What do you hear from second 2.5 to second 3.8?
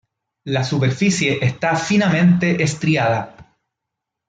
estriada.